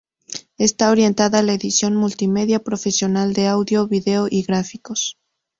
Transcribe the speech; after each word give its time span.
Está 0.57 0.89
orientada 0.89 1.37
a 1.37 1.43
la 1.43 1.53
edición 1.53 1.95
multimedia 1.95 2.63
profesional 2.63 3.33
de 3.33 3.45
audio, 3.45 3.87
video 3.87 4.25
y 4.31 4.41
gráficos. 4.41 5.19